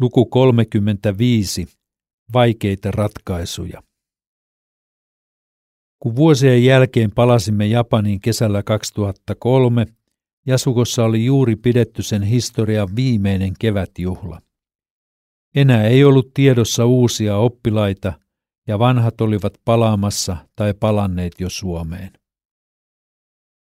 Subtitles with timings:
[0.00, 1.66] Luku 35.
[2.32, 3.82] Vaikeita ratkaisuja.
[5.98, 9.86] Kun vuosien jälkeen palasimme Japaniin kesällä 2003,
[10.46, 14.40] Jasukossa oli juuri pidetty sen historian viimeinen kevätjuhla.
[15.54, 18.12] Enää ei ollut tiedossa uusia oppilaita
[18.68, 22.10] ja vanhat olivat palaamassa tai palanneet jo Suomeen.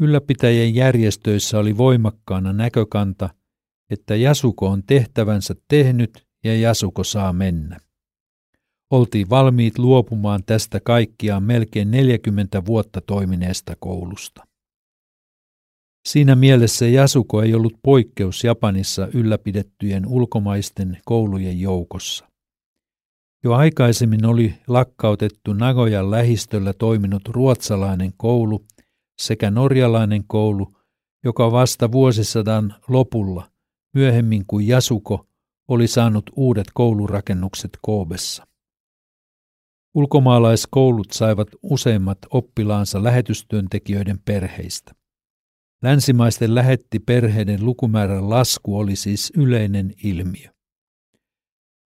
[0.00, 3.30] Ylläpitäjien järjestöissä oli voimakkaana näkökanta–
[3.94, 7.78] että Jasuko on tehtävänsä tehnyt ja Jasuko saa mennä.
[8.90, 14.46] Oltiin valmiit luopumaan tästä kaikkiaan melkein 40 vuotta toimineesta koulusta.
[16.08, 22.28] Siinä mielessä Jasuko ei ollut poikkeus Japanissa ylläpidettyjen ulkomaisten koulujen joukossa.
[23.44, 28.64] Jo aikaisemmin oli lakkautettu Nagojan lähistöllä toiminut ruotsalainen koulu
[29.22, 30.72] sekä norjalainen koulu,
[31.24, 33.53] joka vasta vuosisadan lopulla
[33.94, 35.26] myöhemmin kuin Jasuko
[35.68, 38.46] oli saanut uudet koulurakennukset Koobessa.
[39.94, 44.92] Ulkomaalaiskoulut saivat useimmat oppilaansa lähetystyöntekijöiden perheistä.
[45.82, 50.48] Länsimaisten lähetti perheiden lukumäärän lasku oli siis yleinen ilmiö.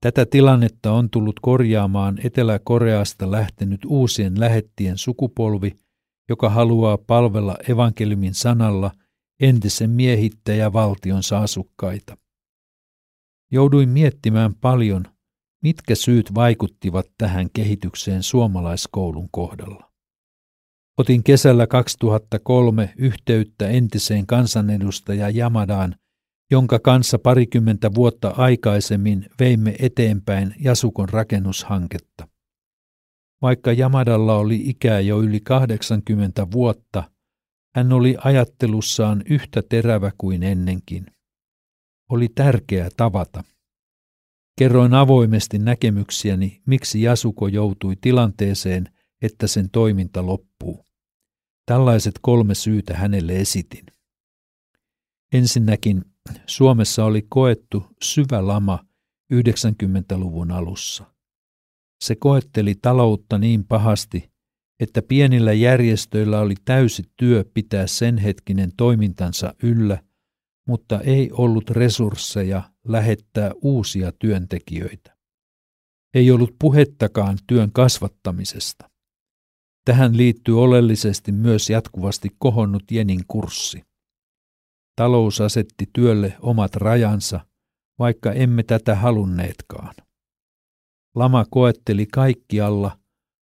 [0.00, 5.72] Tätä tilannetta on tullut korjaamaan Etelä-Koreasta lähtenyt uusien lähettien sukupolvi,
[6.28, 8.90] joka haluaa palvella evankeliumin sanalla–
[9.40, 12.16] entisen miehittäjävaltionsa asukkaita.
[13.52, 15.04] Jouduin miettimään paljon,
[15.62, 19.90] mitkä syyt vaikuttivat tähän kehitykseen suomalaiskoulun kohdalla.
[20.98, 25.94] Otin kesällä 2003 yhteyttä entiseen kansanedustaja Jamadaan,
[26.50, 32.28] jonka kanssa parikymmentä vuotta aikaisemmin veimme eteenpäin Jasukon rakennushanketta.
[33.42, 37.04] Vaikka Jamadalla oli ikää jo yli 80 vuotta–
[37.78, 41.06] hän oli ajattelussaan yhtä terävä kuin ennenkin.
[42.10, 43.44] Oli tärkeää tavata.
[44.58, 48.88] Kerroin avoimesti näkemyksiäni, miksi Jasuko joutui tilanteeseen,
[49.22, 50.84] että sen toiminta loppuu.
[51.66, 53.86] Tällaiset kolme syytä hänelle esitin.
[55.32, 56.04] Ensinnäkin
[56.46, 58.84] Suomessa oli koettu syvä lama
[59.34, 61.04] 90-luvun alussa.
[62.04, 64.30] Se koetteli taloutta niin pahasti,
[64.80, 70.02] että pienillä järjestöillä oli täysi työ pitää sen hetkinen toimintansa yllä,
[70.68, 75.16] mutta ei ollut resursseja lähettää uusia työntekijöitä.
[76.14, 78.90] Ei ollut puhettakaan työn kasvattamisesta.
[79.84, 83.82] Tähän liittyy oleellisesti myös jatkuvasti kohonnut Jenin kurssi.
[84.96, 87.40] Talous asetti työlle omat rajansa,
[87.98, 89.94] vaikka emme tätä halunneetkaan.
[91.14, 92.97] Lama koetteli kaikkialla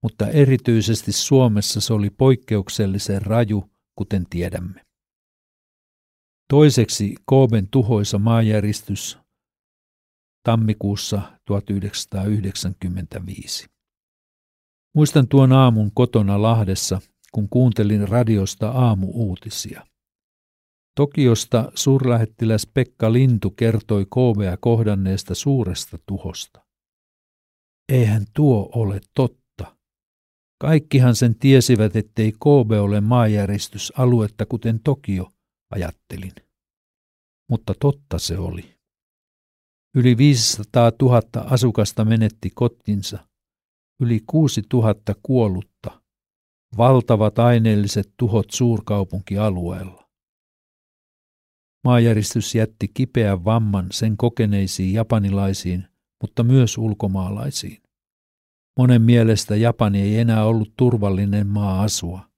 [0.04, 4.86] mutta erityisesti Suomessa se oli poikkeuksellisen raju, kuten tiedämme.
[6.50, 9.18] Toiseksi Kooben tuhoisa maanjäristys
[10.44, 13.68] tammikuussa 1995.
[14.96, 19.86] Muistan tuon aamun kotona Lahdessa, kun kuuntelin radiosta aamuuutisia.
[20.96, 26.66] Tokiosta suurlähettiläs Pekka Lintu kertoi Koobea kohdanneesta suuresta tuhosta.
[27.90, 29.43] Eihän tuo ole totta
[30.64, 35.32] Kaikkihan sen tiesivät, ettei Kobe ole maajäristysaluetta kuten Tokio,
[35.72, 36.32] ajattelin.
[37.50, 38.76] Mutta totta se oli.
[39.96, 43.28] Yli 500 000 asukasta menetti kotinsa,
[44.02, 46.02] yli 6 000 kuollutta,
[46.78, 50.10] valtavat aineelliset tuhot suurkaupunkialueella.
[51.84, 55.88] Maajäristys jätti kipeän vamman sen kokeneisiin japanilaisiin,
[56.22, 57.83] mutta myös ulkomaalaisiin.
[58.78, 62.30] Monen mielestä Japani ei enää ollut turvallinen maa asua.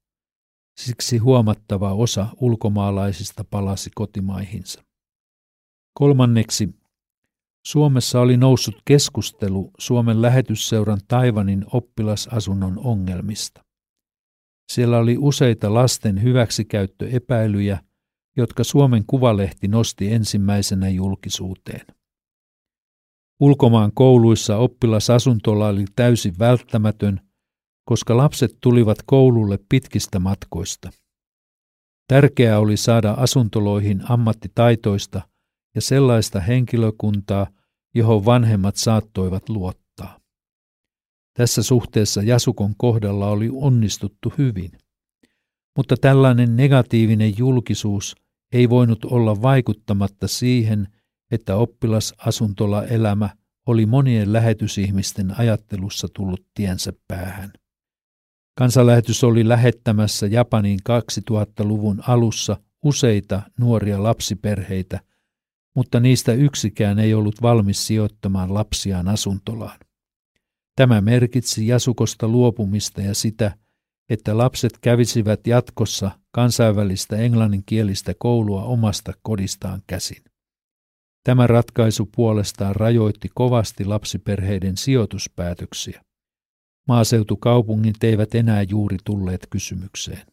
[0.78, 4.84] Siksi huomattava osa ulkomaalaisista palasi kotimaihinsa.
[5.94, 6.70] Kolmanneksi,
[7.66, 13.66] Suomessa oli noussut keskustelu Suomen lähetysseuran Taivanin oppilasasunnon ongelmista.
[14.72, 17.80] Siellä oli useita lasten hyväksikäyttöepäilyjä,
[18.38, 21.95] jotka Suomen Kuvalehti nosti ensimmäisenä julkisuuteen.
[23.40, 27.22] Ulkomaan kouluissa oppilasasuntola oli täysin välttämätön,
[27.86, 30.90] koska lapset tulivat koululle pitkistä matkoista.
[32.08, 35.22] Tärkeää oli saada asuntoloihin ammattitaitoista
[35.76, 37.48] ja sellaista henkilökuntaa,
[37.96, 40.20] johon vanhemmat saattoivat luottaa.
[41.38, 44.72] Tässä suhteessa Jasukon kohdalla oli onnistuttu hyvin.
[45.78, 48.16] Mutta tällainen negatiivinen julkisuus
[48.54, 50.88] ei voinut olla vaikuttamatta siihen,
[51.32, 53.30] että oppilasasuntola elämä
[53.66, 57.54] oli monien lähetysihmisten ajattelussa tullut tiensä päähän.
[58.58, 60.80] Kansanlähetys oli lähettämässä Japanin
[61.32, 65.00] 2000-luvun alussa useita nuoria lapsiperheitä,
[65.76, 69.80] mutta niistä yksikään ei ollut valmis sijoittamaan lapsiaan asuntolaan.
[70.76, 73.58] Tämä merkitsi Jasukosta luopumista ja sitä,
[74.10, 80.24] että lapset kävisivät jatkossa kansainvälistä englanninkielistä koulua omasta kodistaan käsin.
[81.26, 86.02] Tämä ratkaisu puolestaan rajoitti kovasti lapsiperheiden sijoituspäätöksiä.
[86.88, 90.28] Maaseutukaupungit eivät enää juuri tulleet kysymykseen.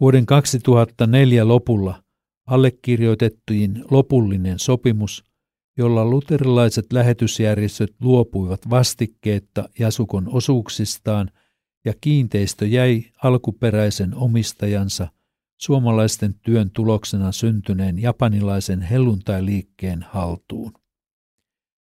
[0.00, 2.02] Vuoden 2004 lopulla
[2.46, 5.24] allekirjoitettiin lopullinen sopimus,
[5.78, 11.30] jolla luterilaiset lähetysjärjestöt luopuivat vastikkeetta Jasukon osuuksistaan
[11.84, 15.08] ja kiinteistö jäi alkuperäisen omistajansa
[15.56, 20.72] suomalaisten työn tuloksena syntyneen japanilaisen helluntai-liikkeen haltuun.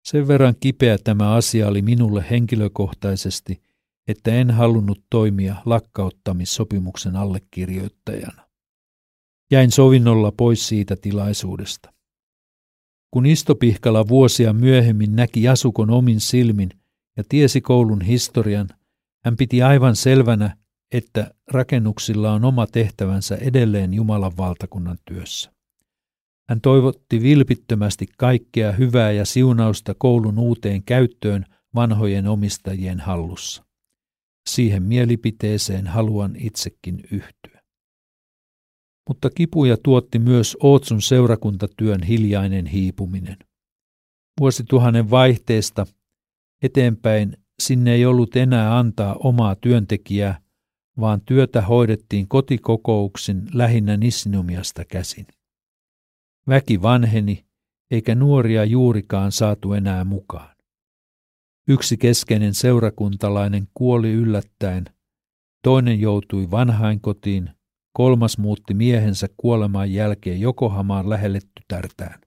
[0.04, 3.62] Sen verran kipeä tämä asia oli minulle henkilökohtaisesti,
[4.08, 8.48] että en halunnut toimia lakkauttamissopimuksen allekirjoittajana.
[9.50, 11.92] Jäin sovinnolla pois siitä tilaisuudesta.
[13.10, 16.70] Kun Istopihkala vuosia myöhemmin näki Jasukon omin silmin
[17.16, 18.68] ja tiesi koulun historian,
[19.24, 20.56] hän piti aivan selvänä,
[20.92, 25.52] että rakennuksilla on oma tehtävänsä edelleen Jumalan valtakunnan työssä.
[26.48, 31.44] Hän toivotti vilpittömästi kaikkea hyvää ja siunausta koulun uuteen käyttöön
[31.74, 33.64] vanhojen omistajien hallussa.
[34.50, 37.62] Siihen mielipiteeseen haluan itsekin yhtyä.
[39.08, 43.36] Mutta kipuja tuotti myös Ootsun seurakuntatyön hiljainen hiipuminen.
[44.40, 45.86] Vuosituhannen vaihteesta
[46.62, 50.40] eteenpäin sinne ei ollut enää antaa omaa työntekijää,
[51.00, 55.26] vaan työtä hoidettiin kotikokouksin lähinnä Nissinumiasta käsin.
[56.48, 57.44] Väki vanheni,
[57.90, 60.56] eikä nuoria juurikaan saatu enää mukaan.
[61.68, 64.84] Yksi keskeinen seurakuntalainen kuoli yllättäen,
[65.62, 67.50] toinen joutui vanhainkotiin,
[67.92, 72.20] kolmas muutti miehensä kuolemaan jälkeen Jokohamaan lähelle tytärtään.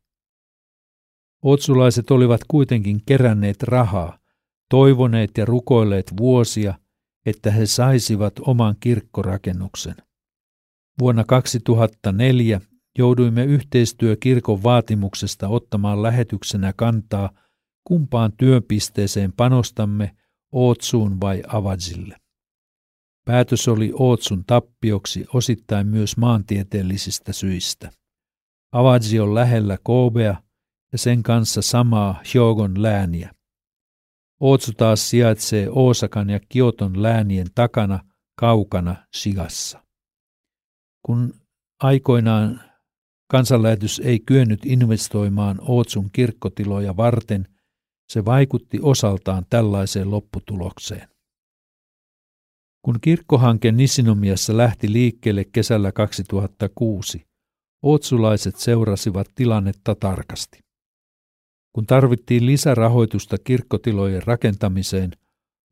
[1.43, 4.19] Otsulaiset olivat kuitenkin keränneet rahaa,
[4.69, 6.73] toivoneet ja rukoilleet vuosia,
[7.27, 9.95] että he saisivat oman kirkkorakennuksen.
[10.99, 12.61] Vuonna 2004
[12.97, 17.29] jouduimme yhteistyökirkon vaatimuksesta ottamaan lähetyksenä kantaa,
[17.83, 20.15] kumpaan työpisteeseen panostamme,
[20.51, 22.17] Ootsuun vai Avadzille.
[23.25, 27.91] Päätös oli Ootsun tappioksi osittain myös maantieteellisistä syistä.
[28.71, 30.41] Avadzi on lähellä Koobea
[30.91, 33.36] ja sen kanssa samaa Hyogon lääniä.
[34.39, 37.99] Ootsu taas sijaitsee Oosakan ja Kioton läänien takana
[38.39, 39.83] kaukana Sigassa.
[41.05, 41.33] Kun
[41.83, 42.61] aikoinaan
[43.31, 47.47] kansanlähetys ei kyennyt investoimaan Ootsun kirkkotiloja varten,
[48.09, 51.07] se vaikutti osaltaan tällaiseen lopputulokseen.
[52.81, 57.25] Kun kirkkohanke Nisinomiassa lähti liikkeelle kesällä 2006,
[57.83, 60.66] ootsulaiset seurasivat tilannetta tarkasti.
[61.77, 65.11] Kun tarvittiin lisärahoitusta kirkkotilojen rakentamiseen,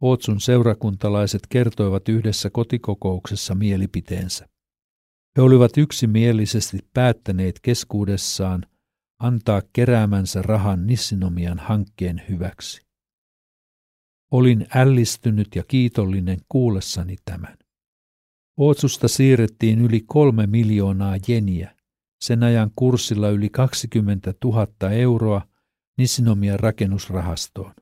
[0.02, 4.48] Ootsun seurakuntalaiset kertoivat yhdessä kotikokouksessa mielipiteensä.
[5.38, 8.66] He olivat yksimielisesti päättäneet keskuudessaan
[9.20, 12.82] antaa keräämänsä rahan Nissinomian hankkeen hyväksi.
[14.32, 17.58] Olin ällistynyt ja kiitollinen kuullessani tämän.
[18.58, 21.76] Ootsusta siirrettiin yli kolme miljoonaa jeniä,
[22.22, 25.55] sen ajan kurssilla yli 20 000 euroa
[25.98, 27.74] Nissinomian rakennusrahastoon.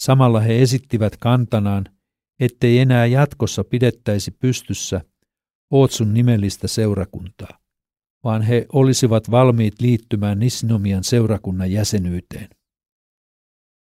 [0.00, 1.84] Samalla he esittivät kantanaan,
[2.40, 5.00] ettei enää jatkossa pidettäisi pystyssä
[5.70, 7.58] Ootsun nimellistä seurakuntaa,
[8.24, 12.48] vaan he olisivat valmiit liittymään Nissinomian seurakunnan jäsenyyteen.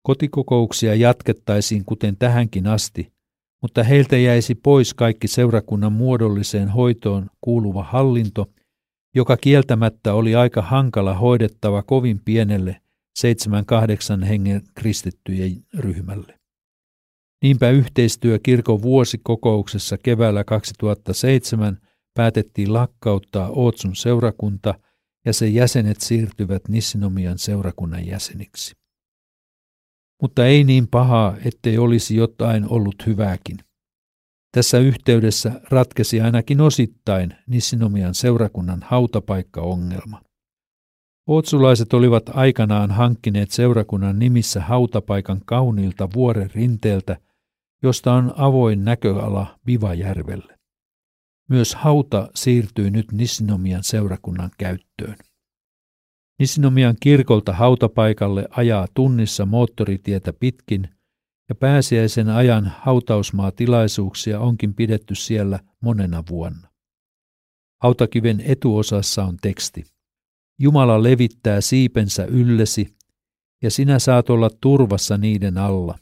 [0.04, 3.14] Kotikokouksia jatkettaisiin kuten tähänkin asti,
[3.62, 8.50] mutta heiltä jäisi pois kaikki seurakunnan muodolliseen hoitoon kuuluva hallinto,
[9.16, 12.82] joka kieltämättä oli aika hankala hoidettava kovin pienelle
[13.16, 16.40] seitsemän kahdeksan hengen kristittyjen ryhmälle.
[17.44, 21.78] Niinpä yhteistyö kirkon vuosikokouksessa keväällä 2007
[22.14, 24.74] päätettiin lakkauttaa Ootsun seurakunta
[25.26, 28.74] ja sen jäsenet siirtyvät Nissinomian seurakunnan jäseniksi
[30.24, 33.58] mutta ei niin pahaa, ettei olisi jotain ollut hyvääkin.
[34.52, 40.22] Tässä yhteydessä ratkesi ainakin osittain Nissinomian seurakunnan hautapaikkaongelma.
[41.28, 47.18] Ootsulaiset olivat aikanaan hankkineet seurakunnan nimissä hautapaikan kauniilta vuoren rinteeltä,
[47.84, 50.58] josta on avoin näköala Vivajärvelle.
[51.50, 55.16] Myös hauta siirtyi nyt Nissinomian seurakunnan käyttöön.
[56.40, 60.90] Nisinomian kirkolta hautapaikalle ajaa tunnissa moottoritietä pitkin
[61.50, 66.68] ja pääsiäisen ajan hautausmaatilaisuuksia onkin pidetty siellä monena vuonna.
[67.82, 69.93] Hautakiven etuosassa on teksti.
[70.60, 72.96] Jumala levittää siipensä yllesi,
[73.64, 76.00] ja sinä saat olla turvassa niiden alla.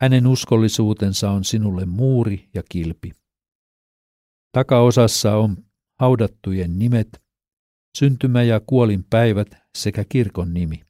[0.00, 3.12] Hänen uskollisuutensa on sinulle muuri ja kilpi.
[4.52, 5.56] Takaosassa on
[6.00, 7.22] haudattujen nimet,
[7.98, 9.48] syntymä- ja kuolinpäivät
[9.78, 10.82] sekä kirkon nimi.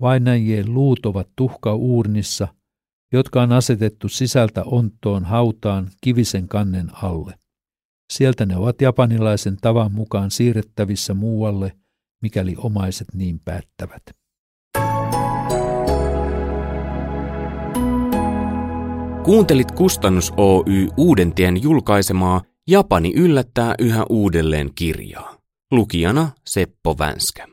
[0.00, 2.48] Vainajien luut ovat tuhka uurnissa,
[3.12, 7.39] jotka on asetettu sisältä onttoon hautaan kivisen kannen alle.
[8.10, 11.72] Sieltä ne ovat japanilaisen tavan mukaan siirrettävissä muualle,
[12.22, 14.02] mikäli omaiset niin päättävät.
[19.24, 25.36] Kuuntelit Kustannus Oy Uudentien julkaisemaa Japani yllättää yhä uudelleen kirjaa.
[25.72, 27.49] Lukijana Seppo Vänskä.